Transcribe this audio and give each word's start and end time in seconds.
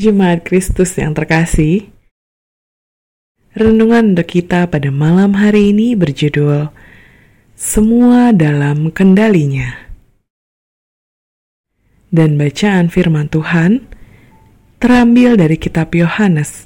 Jemaat 0.00 0.48
Kristus 0.48 0.96
yang 0.96 1.12
terkasih, 1.12 1.92
renungan 3.52 4.16
untuk 4.16 4.32
kita 4.32 4.64
pada 4.64 4.88
malam 4.88 5.36
hari 5.36 5.76
ini 5.76 5.92
berjudul 5.92 6.72
Semua 7.52 8.32
dalam 8.32 8.88
Kendalinya. 8.96 9.92
Dan 12.08 12.40
bacaan 12.40 12.88
firman 12.88 13.28
Tuhan 13.28 13.84
terambil 14.80 15.36
dari 15.36 15.60
kitab 15.60 15.92
Yohanes 15.92 16.64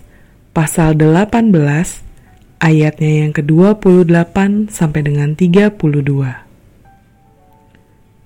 pasal 0.54 0.94
18 0.94 1.50
ayatnya 2.62 3.12
yang 3.26 3.34
ke-28 3.34 4.70
sampai 4.70 5.02
dengan 5.02 5.34
32. 5.34 5.74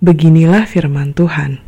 Beginilah 0.05 0.69
firman 0.69 1.17
Tuhan. 1.17 1.68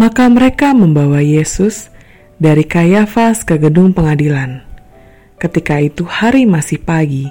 Maka 0.00 0.32
mereka 0.32 0.72
membawa 0.72 1.20
Yesus 1.20 1.92
dari 2.40 2.64
Kayafas 2.64 3.44
ke 3.44 3.60
gedung 3.60 3.92
pengadilan. 3.92 4.64
Ketika 5.36 5.76
itu 5.76 6.08
hari 6.08 6.48
masih 6.48 6.80
pagi. 6.80 7.28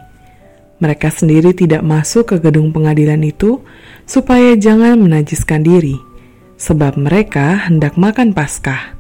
Mereka 0.78 1.10
sendiri 1.10 1.58
tidak 1.58 1.82
masuk 1.82 2.30
ke 2.30 2.38
gedung 2.38 2.70
pengadilan 2.70 3.26
itu 3.26 3.66
supaya 4.06 4.54
jangan 4.54 5.02
menajiskan 5.02 5.66
diri, 5.66 5.98
sebab 6.62 6.94
mereka 6.94 7.66
hendak 7.66 7.98
makan 7.98 8.38
Paskah. 8.38 8.94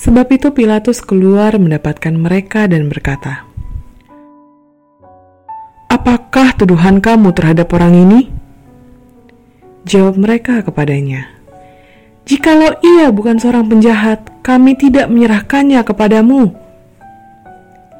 Sebab 0.00 0.32
itu 0.32 0.48
Pilatus 0.56 1.04
keluar 1.04 1.60
mendapatkan 1.60 2.16
mereka 2.16 2.72
dan 2.72 2.88
berkata, 2.88 3.44
"Apakah 5.92 6.56
tuduhan 6.56 7.04
kamu 7.04 7.36
terhadap 7.36 7.68
orang 7.76 8.00
ini?" 8.08 8.20
Jawab 9.84 10.16
mereka 10.16 10.64
kepadanya, 10.64 11.39
Jikalau 12.28 12.76
ia 12.84 13.08
bukan 13.10 13.40
seorang 13.40 13.66
penjahat, 13.66 14.28
kami 14.44 14.76
tidak 14.76 15.08
menyerahkannya 15.08 15.80
kepadamu. 15.82 16.52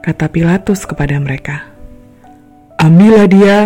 Kata 0.00 0.26
Pilatus 0.32 0.88
kepada 0.88 1.20
mereka, 1.20 1.68
Ambillah 2.80 3.28
dia 3.28 3.58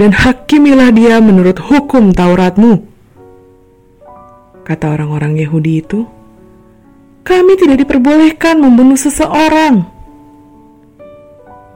dan 0.00 0.16
hakimilah 0.16 0.88
dia 0.90 1.20
menurut 1.20 1.60
hukum 1.60 2.16
Tauratmu. 2.16 2.80
Kata 4.64 4.96
orang-orang 4.96 5.36
Yahudi 5.36 5.84
itu, 5.84 6.08
kami 7.20 7.56
tidak 7.60 7.84
diperbolehkan 7.84 8.56
membunuh 8.60 8.96
seseorang. 8.96 9.84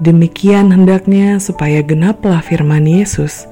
Demikian 0.00 0.70
hendaknya 0.70 1.36
supaya 1.42 1.84
genaplah 1.84 2.40
firman 2.40 2.88
Yesus 2.88 3.50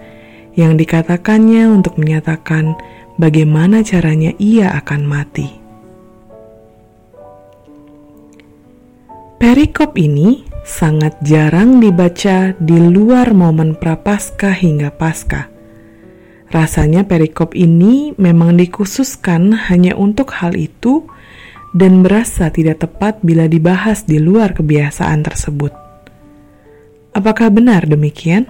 yang 0.57 0.81
dikatakannya 0.81 1.69
untuk 1.69 2.01
menyatakan 2.01 2.79
bagaimana 3.17 3.81
caranya 3.85 4.33
ia 4.37 4.73
akan 4.77 5.03
mati. 5.05 5.49
Perikop 9.37 9.97
ini 10.01 10.49
sangat 10.65 11.21
jarang 11.21 11.79
dibaca 11.79 12.57
di 12.57 12.77
luar 12.81 13.37
momen 13.37 13.77
prapaskah 13.77 14.53
hingga 14.53 14.91
pasca. 14.91 15.53
Rasanya 16.49 17.05
perikop 17.05 17.53
ini 17.53 18.17
memang 18.17 18.57
dikhususkan 18.57 19.69
hanya 19.69 19.99
untuk 19.99 20.33
hal 20.41 20.57
itu 20.57 21.05
dan 21.77 22.01
berasa 22.01 22.49
tidak 22.49 22.87
tepat 22.87 23.21
bila 23.21 23.45
dibahas 23.45 24.09
di 24.09 24.17
luar 24.17 24.57
kebiasaan 24.57 25.21
tersebut. 25.27 25.75
Apakah 27.13 27.53
benar 27.53 27.85
demikian? 27.85 28.49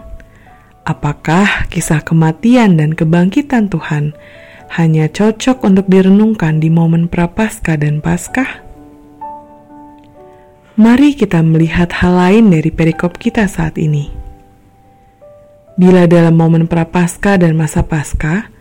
Apakah 0.87 1.67
kisah 1.67 1.98
kematian 2.06 2.78
dan 2.78 2.94
kebangkitan 2.94 3.67
Tuhan 3.67 4.14
hanya 4.75 5.06
cocok 5.06 5.62
untuk 5.62 5.87
direnungkan 5.87 6.59
di 6.59 6.69
momen 6.69 7.06
prapaskah 7.06 7.78
dan 7.78 8.03
paskah? 8.03 8.66
Mari 10.77 11.16
kita 11.16 11.41
melihat 11.41 11.88
hal 12.03 12.12
lain 12.12 12.53
dari 12.53 12.69
perikop 12.69 13.16
kita 13.16 13.49
saat 13.49 13.81
ini. 13.81 14.12
Bila 15.81 16.04
dalam 16.04 16.37
momen 16.37 16.69
prapaskah 16.69 17.41
dan 17.41 17.56
masa 17.56 17.81
paskah, 17.81 18.53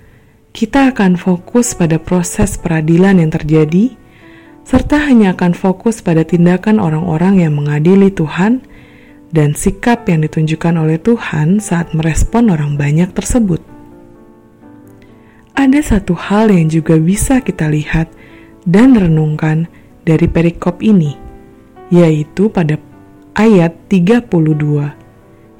kita 0.55 0.95
akan 0.95 1.19
fokus 1.19 1.75
pada 1.75 1.99
proses 1.99 2.55
peradilan 2.55 3.19
yang 3.19 3.31
terjadi, 3.35 3.91
serta 4.63 5.11
hanya 5.11 5.35
akan 5.35 5.51
fokus 5.51 5.99
pada 5.99 6.23
tindakan 6.23 6.79
orang-orang 6.79 7.43
yang 7.43 7.59
mengadili 7.59 8.07
Tuhan 8.07 8.63
dan 9.35 9.51
sikap 9.51 10.07
yang 10.07 10.23
ditunjukkan 10.23 10.79
oleh 10.79 10.95
Tuhan 10.95 11.59
saat 11.59 11.91
merespon 11.91 12.47
orang 12.47 12.79
banyak 12.79 13.11
tersebut 13.11 13.74
ada 15.55 15.79
satu 15.79 16.13
hal 16.13 16.51
yang 16.51 16.67
juga 16.67 16.99
bisa 16.99 17.39
kita 17.39 17.71
lihat 17.71 18.11
dan 18.67 18.93
renungkan 18.93 19.71
dari 20.03 20.27
perikop 20.27 20.83
ini, 20.83 21.15
yaitu 21.89 22.51
pada 22.51 22.75
ayat 23.39 23.71
32 23.87 24.27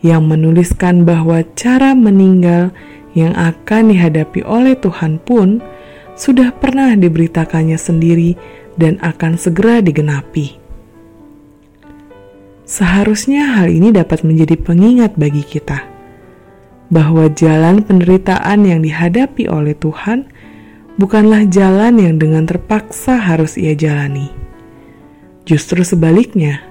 yang 0.03 0.22
menuliskan 0.28 1.07
bahwa 1.07 1.41
cara 1.56 1.95
meninggal 1.95 2.75
yang 3.16 3.31
akan 3.33 3.95
dihadapi 3.95 4.44
oleh 4.44 4.75
Tuhan 4.78 5.17
pun 5.23 5.63
sudah 6.19 6.51
pernah 6.51 6.94
diberitakannya 6.94 7.79
sendiri 7.79 8.35
dan 8.75 9.00
akan 9.00 9.39
segera 9.39 9.79
digenapi. 9.79 10.59
Seharusnya 12.67 13.56
hal 13.56 13.72
ini 13.72 13.95
dapat 13.95 14.27
menjadi 14.27 14.59
pengingat 14.59 15.16
bagi 15.16 15.45
kita 15.45 15.94
bahwa 16.90 17.29
jalan 17.34 17.81
penderitaan 17.81 18.66
yang 18.66 18.85
dihadapi 18.85 19.50
oleh 19.50 19.73
Tuhan 19.73 20.29
bukanlah 20.96 21.47
jalan 21.50 22.00
yang 22.00 22.16
dengan 22.22 22.46
terpaksa 22.47 23.19
harus 23.19 23.57
ia 23.59 23.75
jalani. 23.75 24.31
Justru 25.45 25.85
sebaliknya, 25.85 26.66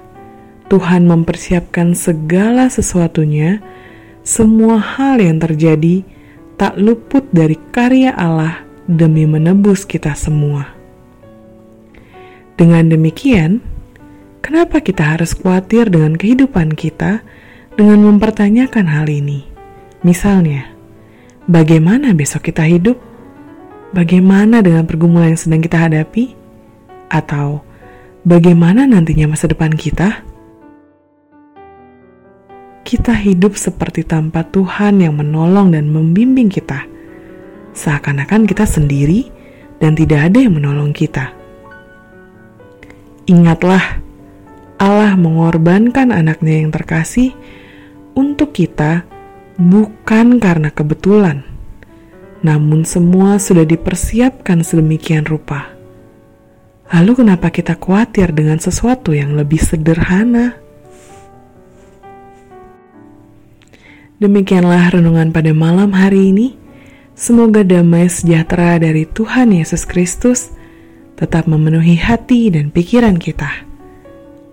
Tuhan 0.67 1.07
mempersiapkan 1.07 1.93
segala 1.93 2.67
sesuatunya, 2.67 3.61
semua 4.25 4.81
hal 4.81 5.21
yang 5.21 5.37
terjadi 5.37 6.01
tak 6.57 6.75
luput 6.75 7.23
dari 7.29 7.55
karya 7.71 8.11
Allah 8.15 8.65
demi 8.89 9.23
menebus 9.29 9.85
kita 9.85 10.17
semua. 10.17 10.73
Dengan 12.55 12.87
demikian, 12.87 13.59
kenapa 14.39 14.79
kita 14.79 15.15
harus 15.15 15.35
khawatir 15.35 15.91
dengan 15.91 16.15
kehidupan 16.15 16.73
kita 16.73 17.21
dengan 17.75 18.01
mempertanyakan 18.07 18.87
hal 18.87 19.11
ini? 19.11 19.54
Misalnya, 20.05 20.69
bagaimana 21.49 22.13
besok 22.13 22.53
kita 22.53 22.61
hidup? 22.61 22.93
Bagaimana 23.89 24.61
dengan 24.61 24.85
pergumulan 24.85 25.33
yang 25.33 25.41
sedang 25.41 25.65
kita 25.65 25.81
hadapi? 25.81 26.37
Atau 27.09 27.65
bagaimana 28.21 28.85
nantinya 28.85 29.33
masa 29.33 29.49
depan 29.49 29.73
kita? 29.73 30.21
Kita 32.85 33.17
hidup 33.17 33.57
seperti 33.57 34.05
tanpa 34.05 34.45
Tuhan 34.45 35.01
yang 35.01 35.17
menolong 35.17 35.73
dan 35.73 35.89
membimbing 35.89 36.53
kita. 36.53 36.85
Seakan-akan 37.73 38.45
kita 38.45 38.69
sendiri 38.69 39.25
dan 39.81 39.97
tidak 39.97 40.29
ada 40.29 40.37
yang 40.37 40.53
menolong 40.53 40.93
kita. 40.93 41.33
Ingatlah, 43.25 44.05
Allah 44.77 45.17
mengorbankan 45.17 46.13
anaknya 46.13 46.61
yang 46.61 46.69
terkasih 46.69 47.33
untuk 48.13 48.53
kita 48.53 49.14
bukan 49.55 50.37
karena 50.39 50.69
kebetulan, 50.71 51.47
namun 52.43 52.83
semua 52.83 53.39
sudah 53.39 53.63
dipersiapkan 53.63 54.61
sedemikian 54.61 55.23
rupa. 55.23 55.71
Lalu, 56.93 57.25
kenapa 57.25 57.49
kita 57.49 57.79
khawatir 57.81 58.29
dengan 58.29 58.61
sesuatu 58.61 59.15
yang 59.15 59.33
lebih 59.33 59.57
sederhana? 59.57 60.53
Demikianlah 64.21 64.93
renungan 64.95 65.33
pada 65.33 65.51
malam 65.51 65.91
hari 65.91 66.31
ini. 66.31 66.47
Semoga 67.15 67.63
damai 67.63 68.11
sejahtera 68.11 68.77
dari 68.79 69.07
Tuhan 69.07 69.55
Yesus 69.55 69.87
Kristus 69.87 70.51
tetap 71.15 71.47
memenuhi 71.47 71.95
hati 71.95 72.51
dan 72.51 72.69
pikiran 72.69 73.15
kita. 73.15 73.65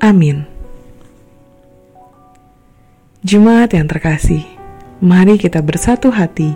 Amin. 0.02 0.46
Jemaat 3.22 3.75
yang 3.75 3.87
terkasih, 3.87 4.43
mari 5.02 5.34
kita 5.34 5.58
bersatu 5.58 6.14
hati 6.14 6.54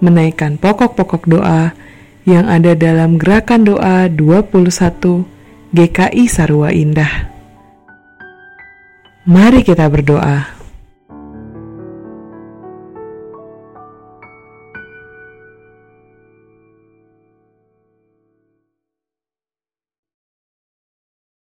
menaikkan 0.00 0.56
pokok-pokok 0.56 1.28
doa 1.28 1.76
yang 2.24 2.48
ada 2.48 2.72
dalam 2.72 3.20
gerakan 3.20 3.68
doa 3.68 4.08
21 4.08 5.28
GKI 5.76 6.24
Sarua 6.24 6.72
Indah. 6.72 7.28
Mari 9.28 9.60
kita 9.60 9.84
berdoa. 9.88 10.53